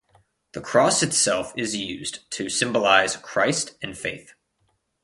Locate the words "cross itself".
0.61-1.53